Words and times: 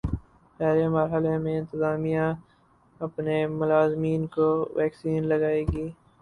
پہلے 0.59 0.87
مرحلے 0.89 1.37
میں 1.37 1.57
انتظامیہ 1.59 2.21
اپنے 3.01 3.35
ملازمین 3.49 4.25
کو 4.29 4.47
ویکسین 4.75 5.27
لگائے 5.27 5.63
گی 5.67 5.89